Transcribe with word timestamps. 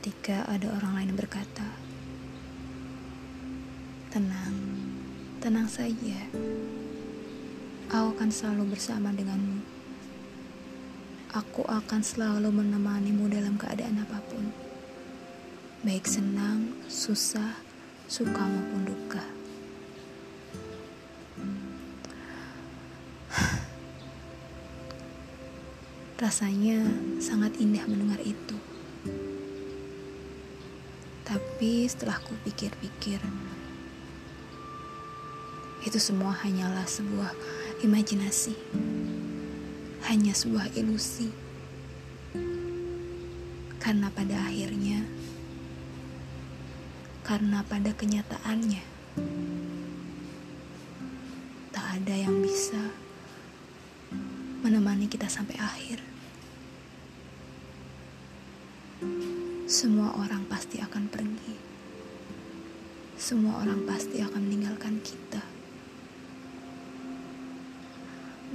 ketika 0.00 0.48
ada 0.48 0.72
orang 0.80 0.96
lain 0.96 1.12
berkata, 1.12 1.76
"Tenang, 4.08 4.56
tenang 5.44 5.68
saja, 5.68 6.24
aku 7.92 8.16
akan 8.16 8.32
selalu 8.32 8.72
bersama 8.72 9.12
denganmu. 9.12 9.60
Aku 11.36 11.68
akan 11.68 12.00
selalu 12.00 12.48
menemanimu 12.48 13.28
dalam 13.28 13.60
keadaan 13.60 14.00
apa 14.00 14.24
pun, 14.24 14.56
baik 15.84 16.08
senang, 16.08 16.80
susah, 16.88 17.60
suka 18.08 18.40
maupun 18.40 18.88
duka." 18.88 19.20
Rasanya 26.24 26.88
sangat 27.20 27.52
indah 27.60 27.84
mendengar 27.84 28.24
itu. 28.24 28.69
Tapi 31.30 31.86
setelah 31.86 32.18
ku 32.18 32.34
pikir-pikir, 32.42 33.22
itu 35.86 35.98
semua 36.02 36.34
hanyalah 36.42 36.82
sebuah 36.82 37.30
imajinasi. 37.86 38.58
Hanya 40.10 40.34
sebuah 40.34 40.74
ilusi. 40.74 41.30
Karena 43.78 44.10
pada 44.10 44.42
akhirnya, 44.42 45.06
karena 47.22 47.62
pada 47.62 47.94
kenyataannya, 47.94 48.82
tak 51.70 51.86
ada 51.94 52.14
yang 52.26 52.42
bisa 52.42 52.90
menemani 54.66 55.06
kita 55.06 55.30
sampai 55.30 55.54
akhir. 55.62 56.09
Semua 59.70 60.10
orang 60.18 60.50
pasti 60.50 60.82
akan 60.82 61.06
pergi. 61.06 61.54
Semua 63.14 63.62
orang 63.62 63.86
pasti 63.86 64.18
akan 64.18 64.42
meninggalkan 64.50 64.98
kita. 64.98 65.46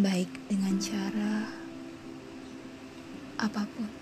Baik 0.00 0.32
dengan 0.48 0.80
cara 0.80 1.52
apa 3.36 3.60
pun. 3.76 3.92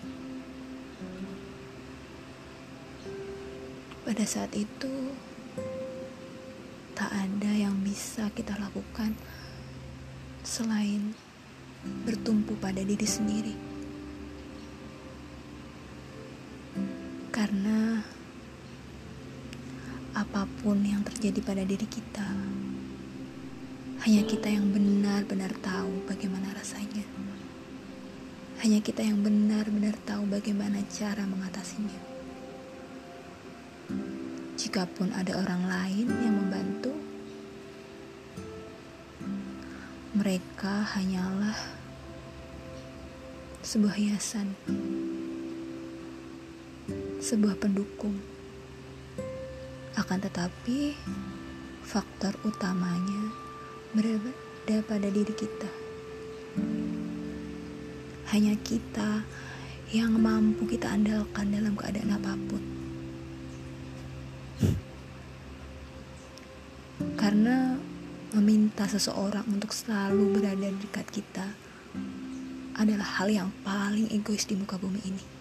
Pada 4.06 4.22
saat 4.22 4.54
itu, 4.54 5.10
tak 6.94 7.10
ada 7.10 7.50
yang 7.50 7.74
bisa 7.82 8.30
kita 8.38 8.54
lakukan 8.54 9.18
selain 10.46 11.18
bertumpu 12.06 12.54
pada 12.62 12.86
diri 12.86 13.02
sendiri. 13.10 13.69
Karena 17.30 18.02
apa 20.18 20.50
pun 20.60 20.82
yang 20.82 21.06
terjadi 21.06 21.38
pada 21.46 21.62
diri 21.62 21.86
kita, 21.86 22.26
hanya 24.02 24.22
kita 24.26 24.50
yang 24.50 24.74
benar-benar 24.74 25.54
tahu 25.62 26.10
bagaimana 26.10 26.50
rasanya. 26.58 27.06
Hanya 28.66 28.82
kita 28.82 29.06
yang 29.06 29.22
benar-benar 29.22 29.94
tahu 30.02 30.26
bagaimana 30.26 30.82
cara 30.90 31.22
mengatasinya. 31.22 32.00
Jikapun 34.58 35.14
ada 35.14 35.38
orang 35.38 35.70
lain 35.70 36.10
yang 36.10 36.34
membantu, 36.34 36.92
mereka 40.18 40.82
hanyalah 40.98 41.56
sebuah 43.62 43.94
hiasan 43.94 44.58
sebuah 47.20 47.60
pendukung. 47.60 48.16
Akan 49.92 50.24
tetapi, 50.24 50.96
faktor 51.84 52.32
utamanya 52.48 53.28
berada 53.92 54.76
pada 54.88 55.04
diri 55.12 55.28
kita. 55.36 55.68
Hanya 58.32 58.56
kita 58.64 59.20
yang 59.92 60.16
mampu 60.16 60.64
kita 60.64 60.96
andalkan 60.96 61.52
dalam 61.52 61.76
keadaan 61.76 62.16
apa 62.16 62.32
pun. 62.48 62.62
Karena 67.20 67.76
meminta 68.32 68.88
seseorang 68.88 69.44
untuk 69.44 69.76
selalu 69.76 70.40
berada 70.40 70.72
di 70.72 70.78
dekat 70.88 71.06
kita 71.12 71.46
adalah 72.80 73.20
hal 73.20 73.28
yang 73.28 73.52
paling 73.60 74.08
egois 74.08 74.48
di 74.48 74.56
muka 74.56 74.80
bumi 74.80 75.04
ini. 75.04 75.39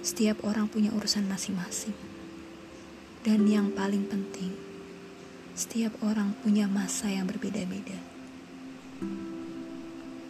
Setiap 0.00 0.40
orang 0.48 0.64
punya 0.64 0.88
urusan 0.96 1.28
masing-masing. 1.28 1.92
Dan 3.20 3.44
yang 3.44 3.68
paling 3.76 4.08
penting, 4.08 4.56
setiap 5.52 5.92
orang 6.00 6.32
punya 6.40 6.64
masa 6.64 7.12
yang 7.12 7.28
berbeda-beda. 7.28 8.00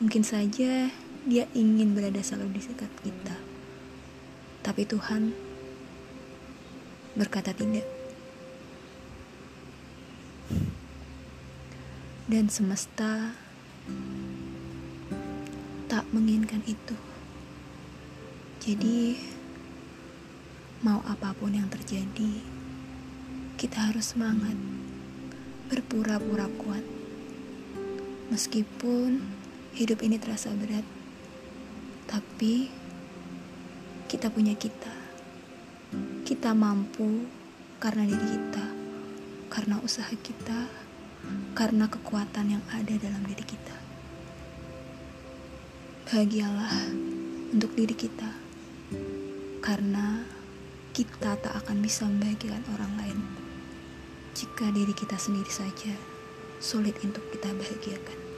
Mungkin 0.03 0.27
saja 0.27 0.91
dia 1.23 1.45
ingin 1.55 1.95
berada 1.95 2.19
selalu 2.19 2.59
di 2.59 2.61
dekat 2.67 2.93
kita. 3.07 3.37
Tapi 4.67 4.83
Tuhan 4.91 5.31
berkata 7.15 7.55
tidak. 7.55 7.87
Dan 12.27 12.51
semesta 12.51 13.35
tak 15.87 16.07
menginginkan 16.11 16.63
itu. 16.67 16.99
Jadi, 18.63 19.19
Mau 20.81 21.05
apa 21.05 21.37
pun 21.37 21.53
yang 21.53 21.69
terjadi, 21.69 22.41
kita 23.61 23.93
harus 23.93 24.17
semangat, 24.17 24.57
berpura-pura 25.69 26.49
kuat. 26.57 26.81
Meskipun 28.33 29.21
hidup 29.77 30.01
ini 30.01 30.17
terasa 30.17 30.49
berat, 30.57 30.89
tapi 32.09 32.73
kita 34.09 34.33
punya 34.33 34.57
kita. 34.57 34.89
Kita 36.25 36.57
mampu 36.57 37.29
karena 37.77 38.09
diri 38.09 38.41
kita, 38.41 38.67
karena 39.53 39.85
usaha 39.85 40.17
kita, 40.17 40.65
karena 41.53 41.93
kekuatan 41.93 42.57
yang 42.57 42.65
ada 42.73 42.97
dalam 42.97 43.21
diri 43.29 43.45
kita. 43.45 43.77
Bahagialah 46.09 46.73
untuk 47.53 47.77
diri 47.77 47.93
kita, 47.93 48.33
karena 49.61 50.40
kita 51.01 51.33
tak 51.41 51.55
akan 51.65 51.81
bisa 51.81 52.05
membahagiakan 52.05 52.65
orang 52.77 52.93
lain 53.01 53.19
jika 54.37 54.69
diri 54.71 54.93
kita 54.93 55.17
sendiri 55.17 55.49
saja 55.49 55.97
sulit 56.61 56.93
untuk 57.01 57.25
kita 57.33 57.51
bahagiakan. 57.57 58.30